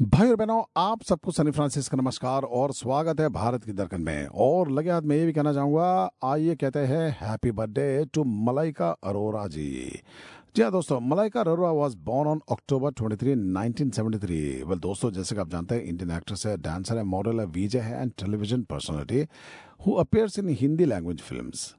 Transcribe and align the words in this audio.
भाई 0.00 0.28
और 0.28 0.36
बहनों, 0.36 0.62
आप 0.76 1.02
सबको 1.02 1.30
सनी 1.32 1.50
फ्रांसिस 1.50 1.88
का 1.88 1.96
नमस्कार 1.96 2.42
और 2.42 2.72
स्वागत 2.72 3.20
है 3.20 3.28
भारत 3.28 3.64
की 3.64 3.72
दर्कन 3.72 4.00
में। 4.00 4.26
और 4.26 4.70
लगे 4.70 4.90
हाथ 4.90 5.02
में 5.02 5.16
ये 5.16 5.26
भी 5.26 5.32
कहना 5.32 5.52
चाहूँगा, 5.52 6.10
आइए 6.24 6.54
कहते 6.54 6.78
हैं 6.78 7.16
happy 7.20 7.50
birthday 7.52 8.04
to 8.14 8.24
Malaika 8.24 8.88
Arora 9.04 9.46
ji. 9.46 10.02
जी 10.56 10.62
हाँ 10.62 10.70
दोस्तों, 10.72 10.98
Malaika 11.00 11.40
Arora 11.40 11.70
was 11.72 11.94
born 12.06 12.28
on 12.28 12.40
October 12.50 12.92
23 12.92 13.36
1973 13.54 14.64
well 14.64 14.78
दोस्तों, 14.80 15.10
जैसे 15.12 15.34
कि 15.34 15.40
आप 15.40 15.50
जानते 15.50 15.74
हैं 15.74 15.82
इंडियन 15.84 16.10
एक्ट्रेस 16.10 16.46
है 16.46 16.56
डांसर 16.62 16.96
है 16.96 17.04
मॉडल 17.04 17.40
है 17.40 17.46
वीजे 17.54 17.80
है 17.80 18.00
and 18.00 18.12
television 18.18 18.62
personality 18.64 19.26
who 19.86 19.92
appears 20.00 20.38
in 20.38 20.48
Hindi 20.60 20.84
language 20.84 21.20
films 21.20 21.74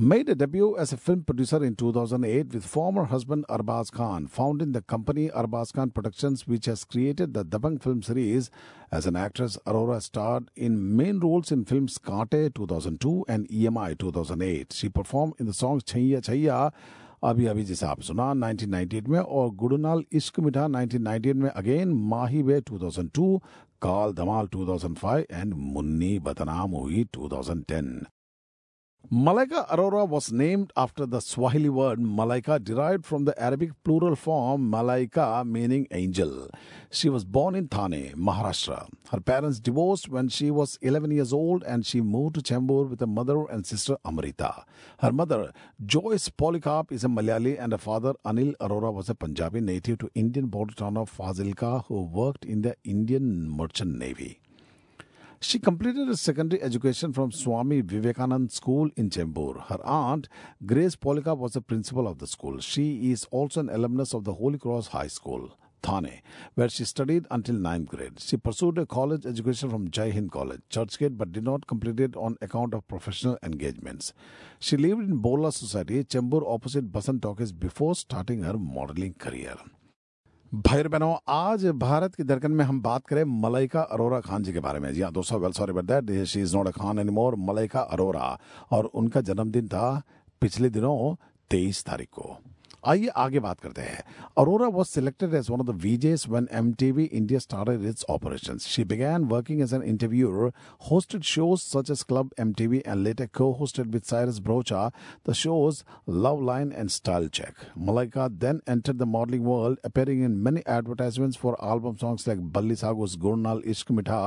made 0.00 0.28
a 0.28 0.34
debut 0.36 0.76
as 0.78 0.92
a 0.92 0.96
film 0.96 1.24
producer 1.24 1.64
in 1.64 1.74
2008 1.74 2.54
with 2.54 2.64
former 2.64 3.06
husband 3.06 3.44
Arbaz 3.48 3.90
Khan, 3.90 4.28
founding 4.28 4.70
the 4.70 4.80
company 4.80 5.28
Arbaz 5.30 5.72
Khan 5.72 5.90
Productions, 5.90 6.46
which 6.46 6.66
has 6.66 6.84
created 6.84 7.34
the 7.34 7.44
Dabangg 7.44 7.82
film 7.82 8.04
series. 8.04 8.48
As 8.92 9.06
an 9.06 9.16
actress, 9.16 9.58
Arora 9.66 10.00
starred 10.00 10.52
in 10.54 10.96
main 10.96 11.18
roles 11.18 11.50
in 11.50 11.64
films 11.64 11.98
Kaante 11.98 12.54
2002 12.54 13.24
and 13.26 13.48
EMI 13.48 13.98
2008. 13.98 14.72
She 14.72 14.88
performed 14.88 15.34
in 15.40 15.46
the 15.46 15.52
songs 15.52 15.82
Chaiya 15.82 16.20
Chaiya, 16.20 16.72
Abhi 17.20 17.52
Abhi 17.52 17.66
जिसे 17.66 18.00
Suna 18.00 18.34
1998 18.34 19.08
में 19.08 19.24
or 19.26 19.52
गुडुनाल 19.52 20.04
Ishq 20.12 20.38
मिठा 20.38 20.70
1998 20.70 21.50
Again, 21.56 21.92
Maahi 21.92 22.44
Ve 22.44 22.60
2002 22.60 23.40
काल 23.82 24.14
Damal 24.14 24.48
2005 24.48 25.26
and 25.28 25.54
Munni 25.54 26.20
Badnaam 26.20 26.70
Hui 26.70 27.04
2010 27.12 28.06
Malaika 29.10 29.66
Arora 29.70 30.06
was 30.06 30.30
named 30.30 30.70
after 30.76 31.06
the 31.06 31.20
Swahili 31.20 31.70
word 31.70 31.98
Malaika, 31.98 32.62
derived 32.62 33.06
from 33.06 33.24
the 33.24 33.40
Arabic 33.40 33.70
plural 33.82 34.14
form 34.14 34.70
Malaika, 34.70 35.46
meaning 35.46 35.86
angel. 35.92 36.50
She 36.90 37.08
was 37.08 37.24
born 37.24 37.54
in 37.54 37.68
Thane, 37.68 38.12
Maharashtra. 38.18 38.86
Her 39.10 39.20
parents 39.20 39.60
divorced 39.60 40.10
when 40.10 40.28
she 40.28 40.50
was 40.50 40.78
11 40.82 41.10
years 41.12 41.32
old 41.32 41.64
and 41.64 41.86
she 41.86 42.02
moved 42.02 42.34
to 42.34 42.42
Chembur 42.42 42.86
with 42.90 43.00
her 43.00 43.06
mother 43.06 43.46
and 43.46 43.64
sister 43.64 43.96
Amrita. 44.04 44.66
Her 44.98 45.12
mother, 45.12 45.52
Joyce 45.86 46.28
Polycarp, 46.28 46.92
is 46.92 47.02
a 47.02 47.08
Malayali 47.08 47.58
and 47.58 47.72
her 47.72 47.78
father, 47.78 48.12
Anil 48.26 48.54
Arora, 48.60 48.92
was 48.92 49.08
a 49.08 49.14
Punjabi 49.14 49.62
native 49.62 49.96
to 50.00 50.10
Indian 50.14 50.48
border 50.48 50.74
town 50.74 50.98
of 50.98 51.10
Fazilka 51.10 51.86
who 51.86 52.02
worked 52.02 52.44
in 52.44 52.60
the 52.60 52.76
Indian 52.84 53.48
Merchant 53.48 53.96
Navy. 53.96 54.42
She 55.40 55.60
completed 55.60 56.08
her 56.08 56.16
secondary 56.16 56.60
education 56.60 57.12
from 57.12 57.30
Swami 57.30 57.80
Vivekanand 57.80 58.50
School 58.50 58.90
in 58.96 59.08
Chembur. 59.08 59.66
Her 59.66 59.78
aunt, 59.84 60.28
Grace 60.66 60.96
Polika, 60.96 61.36
was 61.36 61.52
the 61.52 61.60
principal 61.60 62.08
of 62.08 62.18
the 62.18 62.26
school. 62.26 62.58
She 62.58 63.12
is 63.12 63.24
also 63.30 63.60
an 63.60 63.70
alumnus 63.70 64.14
of 64.14 64.24
the 64.24 64.34
Holy 64.34 64.58
Cross 64.58 64.88
High 64.88 65.06
School, 65.06 65.56
Thane, 65.80 66.22
where 66.56 66.68
she 66.68 66.84
studied 66.84 67.24
until 67.30 67.54
9th 67.54 67.86
grade. 67.86 68.18
She 68.18 68.36
pursued 68.36 68.78
a 68.78 68.86
college 68.86 69.26
education 69.26 69.70
from 69.70 69.92
Jai 69.92 70.10
Hind 70.10 70.32
College, 70.32 70.62
Churchgate, 70.70 71.16
but 71.16 71.30
did 71.30 71.44
not 71.44 71.68
complete 71.68 72.00
it 72.00 72.16
on 72.16 72.36
account 72.42 72.74
of 72.74 72.88
professional 72.88 73.38
engagements. 73.44 74.12
She 74.58 74.76
lived 74.76 75.02
in 75.02 75.18
Bola 75.18 75.52
Society, 75.52 76.02
Chembur, 76.02 76.42
opposite 76.52 76.90
Basant 76.90 77.22
Talkies, 77.22 77.52
before 77.52 77.94
starting 77.94 78.42
her 78.42 78.58
modeling 78.58 79.14
career. 79.14 79.54
भाई 80.54 80.82
बहनों, 80.82 81.16
आज 81.28 81.66
भारत 81.66 82.14
की 82.14 82.22
दरकन 82.22 82.50
में 82.50 82.64
हम 82.64 82.80
बात 82.82 83.06
करें 83.06 83.24
मलाइका 83.24 83.80
अरोरा 83.80 84.20
खान 84.20 84.42
जी 84.42 84.52
के 84.52 84.60
बारे 84.60 84.78
में। 84.80 84.92
जी 84.94 85.02
हाँ 85.02 85.12
दोस्तों, 85.12 85.40
well 85.40 85.52
sorry 85.52 85.72
but 85.72 86.24
she 86.24 86.40
is 86.40 86.56
not 86.56 86.68
a 86.68 86.70
Khan 86.70 86.98
any 86.98 87.10
more 87.10 87.34
Malaika 87.36 87.80
Arora. 87.80 88.38
और 88.70 88.84
उनका 88.84 89.20
जन्मदिन 89.20 89.68
था 89.68 90.02
पिछले 90.40 90.70
दिनों 90.70 91.14
तेईस 91.50 91.84
तारीख 91.84 92.08
को। 92.08 92.36
आइए 92.84 93.06
आगे 93.16 93.40
बात 93.40 93.60
करते 93.60 93.82
हैं। 93.82 94.02
Arora 94.38 94.66
was 94.74 94.88
selected 94.88 95.34
as 95.34 95.48
one 95.50 95.60
of 95.60 95.66
the 95.66 95.70
VJs 95.82 96.26
when 96.28 96.46
M 96.52 96.72
India 96.78 97.38
started 97.38 97.84
its 97.88 98.04
operation 98.10 98.58
she 98.58 98.84
began 98.84 99.24
working 99.28 99.60
as 99.62 99.72
an 99.74 99.82
interviewer 99.82 100.52
hosted 100.90 101.22
shows 101.30 101.60
such 101.60 101.90
as 101.90 102.02
club 102.08 102.30
MTV 102.40 102.82
and 102.86 103.02
later 103.02 103.26
को 103.38 103.50
hosted 103.60 103.86
with 103.92 104.02
Cyrus 104.02 104.38
Broacha 104.40 104.86
the 105.28 105.32
shows 105.34 105.82
love 106.24 106.44
line 106.46 106.72
and 106.72 106.90
style 106.90 107.28
check 107.30 107.64
Malaika 107.88 108.28
then 108.44 108.60
enter 108.68 108.92
the 108.92 109.08
modelling 109.16 109.46
world 109.46 109.78
appearing 109.84 110.24
in 110.24 110.36
many 110.44 110.62
advertisement 110.68 111.36
for 111.36 111.56
album 111.72 111.94
songs 111.96 112.28
like 112.28 112.46
Bally 112.52 112.76
सागोस 112.76 113.16
गुरनाल 113.20 113.62
Ishq 113.66 113.90
मिठा 113.92 114.20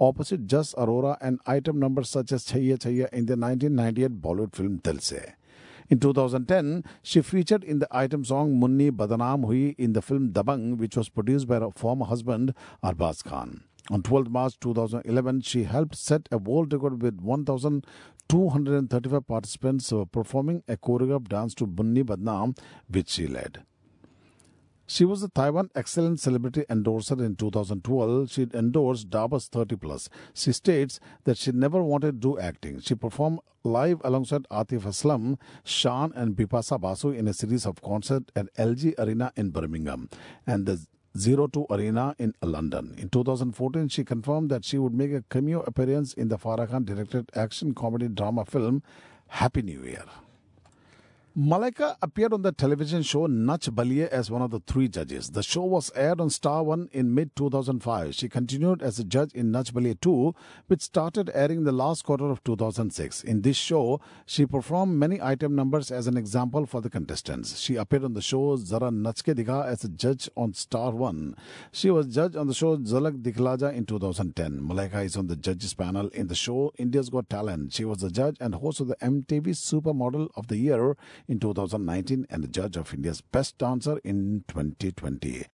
opposite 0.00 0.46
Jas 0.54 0.74
Arora 0.78 1.16
and 1.22 1.38
item 1.48 1.78
number 1.84 2.04
such 2.14 2.32
as 2.32 2.46
Chaiyya 2.46 2.76
Chaiyya 2.78 3.06
in 3.14 3.26
the 3.26 3.38
nineteen 3.44 3.72
ninety 3.74 4.02
eight 4.02 4.20
Bollywood 4.26 4.50
film 4.50 4.76
Dil 4.84 4.98
Se 5.02 5.20
in 5.88 6.00
2010, 6.00 6.84
she 7.02 7.22
featured 7.22 7.64
in 7.64 7.78
the 7.78 7.88
item 7.90 8.22
song 8.24 8.60
Munni 8.60 8.90
Badnaam 8.90 9.46
Hui 9.46 9.74
in 9.78 9.92
the 9.92 10.02
film 10.02 10.32
Dabangg, 10.32 10.78
which 10.78 10.96
was 10.96 11.08
produced 11.08 11.46
by 11.48 11.60
her 11.60 11.70
former 11.74 12.06
husband 12.06 12.54
Arbaz 12.82 13.22
Khan. 13.24 13.62
On 13.90 14.02
12 14.02 14.30
March 14.30 14.60
2011, 14.60 15.40
she 15.40 15.64
helped 15.64 15.96
set 15.96 16.28
a 16.30 16.38
world 16.38 16.72
record 16.72 17.02
with 17.02 17.20
1,235 17.20 19.26
participants 19.26 19.92
performing 20.12 20.62
a 20.68 20.76
choreographed 20.76 21.26
dance 21.28 21.52
to 21.54 21.66
Bunni 21.66 22.04
Badnam, 22.04 22.56
which 22.88 23.08
she 23.08 23.26
led. 23.26 23.64
She 24.92 25.06
was 25.06 25.22
the 25.22 25.28
Taiwan 25.28 25.70
Excellent 25.74 26.20
Celebrity 26.20 26.66
Endorser 26.68 27.24
in 27.24 27.34
2012. 27.36 28.30
She 28.30 28.46
endorsed 28.52 29.08
Dabas 29.08 29.48
30 29.48 29.76
Plus. 29.76 30.10
She 30.34 30.52
states 30.52 31.00
that 31.24 31.38
she 31.38 31.50
never 31.50 31.82
wanted 31.82 32.20
to 32.20 32.34
do 32.34 32.38
acting. 32.38 32.78
She 32.80 32.94
performed 32.94 33.38
live 33.64 34.02
alongside 34.04 34.42
Atif 34.50 34.82
Aslam, 34.82 35.38
Shan, 35.64 36.12
and 36.14 36.36
Bipasha 36.36 36.78
Basu 36.78 37.08
in 37.08 37.26
a 37.26 37.32
series 37.32 37.64
of 37.64 37.80
concerts 37.80 38.30
at 38.36 38.54
LG 38.56 38.92
Arena 38.98 39.32
in 39.34 39.48
Birmingham 39.48 40.10
and 40.46 40.66
the 40.66 40.86
Zero 41.16 41.46
Two 41.46 41.64
Arena 41.70 42.14
in 42.18 42.34
London. 42.42 42.94
In 42.98 43.08
2014, 43.08 43.88
she 43.88 44.04
confirmed 44.04 44.50
that 44.50 44.62
she 44.62 44.76
would 44.76 44.92
make 44.92 45.14
a 45.14 45.24
cameo 45.30 45.60
appearance 45.60 46.12
in 46.12 46.28
the 46.28 46.36
Farah 46.36 46.68
Khan 46.68 46.84
directed 46.84 47.30
action 47.34 47.72
comedy 47.72 48.08
drama 48.08 48.44
film 48.44 48.82
Happy 49.28 49.62
New 49.62 49.84
Year. 49.84 50.04
Malaika 51.34 51.96
appeared 52.02 52.34
on 52.34 52.42
the 52.42 52.52
television 52.52 53.02
show 53.02 53.24
Nach 53.24 53.58
Baliye 53.62 54.06
as 54.08 54.30
one 54.30 54.42
of 54.42 54.50
the 54.50 54.60
three 54.60 54.86
judges. 54.86 55.30
The 55.30 55.42
show 55.42 55.62
was 55.62 55.90
aired 55.94 56.20
on 56.20 56.28
Star 56.28 56.62
One 56.62 56.90
in 56.92 57.14
mid 57.14 57.34
2005. 57.36 58.14
She 58.14 58.28
continued 58.28 58.82
as 58.82 58.98
a 58.98 59.04
judge 59.04 59.32
in 59.32 59.50
Nach 59.50 59.64
Baliye 59.64 59.98
2, 59.98 60.34
which 60.66 60.82
started 60.82 61.30
airing 61.32 61.64
the 61.64 61.72
last 61.72 62.04
quarter 62.04 62.26
of 62.26 62.44
2006. 62.44 63.24
In 63.24 63.40
this 63.40 63.56
show, 63.56 63.98
she 64.26 64.44
performed 64.44 64.98
many 64.98 65.22
item 65.22 65.54
numbers 65.54 65.90
as 65.90 66.06
an 66.06 66.18
example 66.18 66.66
for 66.66 66.82
the 66.82 66.90
contestants. 66.90 67.58
She 67.58 67.76
appeared 67.76 68.04
on 68.04 68.12
the 68.12 68.20
show 68.20 68.54
Zara 68.56 68.90
Nachke 68.90 69.34
Dikha 69.34 69.64
as 69.64 69.84
a 69.84 69.88
judge 69.88 70.28
on 70.36 70.52
Star 70.52 70.90
One. 70.90 71.34
She 71.72 71.90
was 71.90 72.14
judge 72.14 72.36
on 72.36 72.46
the 72.46 72.52
show 72.52 72.76
Jhalak 72.76 73.22
Dikhlaja 73.22 73.72
in 73.72 73.86
2010. 73.86 74.60
Malaika 74.60 75.02
is 75.02 75.16
on 75.16 75.28
the 75.28 75.36
judges 75.36 75.72
panel 75.72 76.08
in 76.08 76.26
the 76.26 76.34
show 76.34 76.74
India's 76.76 77.08
Got 77.08 77.30
Talent. 77.30 77.72
She 77.72 77.86
was 77.86 78.00
the 78.02 78.10
judge 78.10 78.36
and 78.38 78.54
host 78.56 78.80
of 78.80 78.88
the 78.88 78.96
MTV 78.96 79.46
Supermodel 79.56 80.28
of 80.36 80.48
the 80.48 80.58
Year 80.58 80.94
in 81.28 81.40
2019 81.40 82.26
and 82.30 82.42
the 82.42 82.48
judge 82.48 82.76
of 82.76 82.92
India's 82.94 83.20
Best 83.20 83.58
Dancer 83.58 83.98
in 84.04 84.44
2020. 84.48 85.46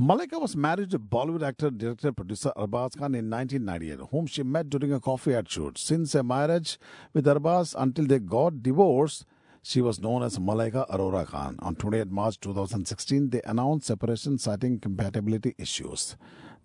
Malaika 0.00 0.40
was 0.40 0.56
married 0.56 0.90
to 0.90 0.98
Bollywood 0.98 1.46
actor, 1.46 1.70
director, 1.70 2.10
producer 2.10 2.52
Arbaz 2.56 2.98
Khan 2.98 3.14
in 3.14 3.30
1998, 3.30 4.08
whom 4.10 4.26
she 4.26 4.42
met 4.42 4.68
during 4.68 4.92
a 4.92 4.98
coffee 4.98 5.34
ad 5.34 5.48
shoot. 5.48 5.78
Since 5.78 6.14
her 6.14 6.24
marriage 6.24 6.78
with 7.12 7.26
Arbaz 7.26 7.76
until 7.78 8.06
they 8.06 8.18
got 8.18 8.60
divorced, 8.60 9.24
she 9.62 9.80
was 9.80 10.00
known 10.00 10.24
as 10.24 10.38
Malaika 10.38 10.88
Arora 10.90 11.24
Khan. 11.26 11.56
On 11.60 11.76
28 11.76 12.10
March 12.10 12.40
2016, 12.40 13.30
they 13.30 13.40
announced 13.44 13.86
separation 13.86 14.36
citing 14.36 14.80
compatibility 14.80 15.54
issues. 15.58 16.16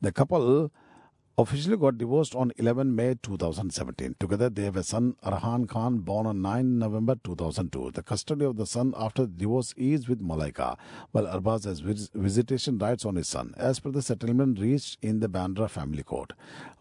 The 0.02 0.12
couple 0.12 0.72
officially 1.39 1.77
got 1.77 1.99
divorced 1.99 2.35
on 2.37 2.53
11 2.59 2.95
May 2.95 3.17
2017. 3.21 4.15
Together, 4.21 4.49
they 4.49 4.63
have 4.63 4.77
a 4.77 4.85
son, 4.85 5.17
Arhan 5.25 5.69
Khan, 5.69 5.99
born 5.99 6.27
on 6.27 6.41
9 6.41 6.79
November 6.79 7.17
2002. 7.25 7.91
The 7.93 8.05
custody 8.05 8.45
of 8.45 8.57
the 8.57 8.67
son 8.67 8.95
after 8.97 9.23
the 9.23 9.33
divorce 9.33 9.75
is 9.77 10.09
with 10.09 10.23
Malaika, 10.23 10.77
while 11.11 11.27
Arbaz 11.27 11.65
has 11.65 11.81
vis- 11.81 12.11
visitation 12.15 12.79
rights 12.79 13.05
on 13.05 13.17
his 13.17 13.27
son, 13.27 13.53
as 13.57 13.81
per 13.81 13.91
the 13.91 14.01
settlement 14.01 14.61
reached 14.61 14.99
in 15.03 15.19
the 15.19 15.29
Bandra 15.29 15.69
family 15.69 16.05
court. 16.05 16.35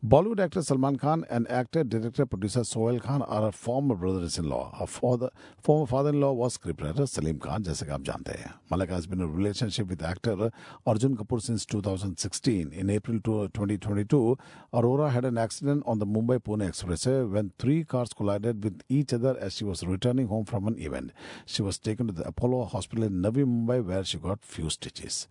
Bollywood 0.05 0.39
actor 0.39 0.61
Salman 0.61 0.97
Khan 0.97 1.25
and 1.31 1.49
actor, 1.49 1.83
director, 1.83 2.27
producer 2.27 2.63
Sohail 2.63 2.99
Khan 2.99 3.23
are 3.23 3.41
her 3.43 3.51
former 3.51 3.95
brothers-in-law. 3.95 4.75
Her 4.77 4.85
father, 4.85 5.31
former 5.63 5.87
father-in-law 5.87 6.33
was 6.33 6.57
scriptwriter 6.59 7.09
Salim 7.09 7.39
Khan, 7.39 7.63
जैसे 7.63 7.85
कि 7.85 7.91
आप 7.91 8.03
जानते 8.03 8.31
हैं. 8.31 8.53
Malaika 8.71 8.91
has 8.91 9.07
been 9.07 9.19
in 9.19 9.25
a 9.25 9.31
relationship 9.31 9.89
with 9.89 10.03
actor 10.03 10.51
Arjun 10.85 11.17
Kapoor 11.17 11.41
since 11.41 11.65
2016. 11.65 12.71
In 12.73 12.89
April 12.91 13.19
2022, 13.19 14.37
Aurora 14.72 15.10
had 15.10 15.24
an 15.24 15.38
accident 15.38 15.82
on 15.86 15.98
the 15.98 16.06
Mumbai 16.06 16.38
Pune 16.40 16.66
Expressway 16.68 17.30
when 17.30 17.52
three 17.58 17.84
cars 17.84 18.10
collided 18.12 18.62
with 18.64 18.82
each 18.88 19.12
other 19.12 19.36
as 19.40 19.54
she 19.54 19.64
was 19.64 19.84
returning 19.84 20.28
home 20.28 20.44
from 20.44 20.66
an 20.68 20.78
event. 20.78 21.12
She 21.46 21.62
was 21.62 21.78
taken 21.78 22.06
to 22.08 22.12
the 22.12 22.26
Apollo 22.28 22.64
Hospital 22.66 23.04
in 23.04 23.22
Navi 23.22 23.44
Mumbai 23.44 23.84
where 23.84 24.04
she 24.04 24.18
got 24.18 24.44
few 24.56 24.70
stitches. 24.70 25.26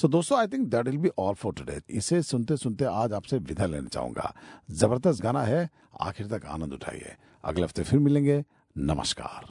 सो 0.00 0.08
दोस्तों 0.08 0.38
I 0.38 0.46
think 0.52 0.66
that 0.70 0.88
will 0.88 0.96
be 0.98 1.10
all 1.18 1.34
for 1.34 1.52
today 1.58 1.80
इसे 1.98 2.20
सुनते 2.22 2.56
सुनते 2.56 2.84
आज 2.84 3.12
आपसे 3.18 3.38
विदा 3.50 3.66
लेना 3.66 3.88
चाहूँगा 3.88 4.32
ज़बरदस्त 4.80 5.22
गाना 5.22 5.42
है 5.42 5.68
आखिर 6.08 6.26
तक 6.36 6.44
आनंद 6.54 6.72
उठाइए 6.72 7.16
अगले 7.44 7.64
हफ़्ते 7.64 7.82
फिर 7.90 7.98
मिलेंगे 8.08 8.42
नमस्कार 8.90 9.48